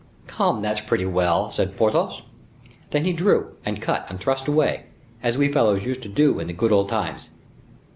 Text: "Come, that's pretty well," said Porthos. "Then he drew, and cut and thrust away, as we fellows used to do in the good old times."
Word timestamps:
"Come, 0.25 0.63
that's 0.63 0.81
pretty 0.81 1.05
well," 1.05 1.51
said 1.51 1.77
Porthos. 1.77 2.23
"Then 2.89 3.05
he 3.05 3.13
drew, 3.13 3.55
and 3.63 3.79
cut 3.79 4.07
and 4.09 4.19
thrust 4.19 4.47
away, 4.47 4.85
as 5.21 5.37
we 5.37 5.51
fellows 5.51 5.85
used 5.85 6.01
to 6.01 6.09
do 6.09 6.39
in 6.39 6.47
the 6.47 6.53
good 6.53 6.71
old 6.71 6.89
times." 6.89 7.29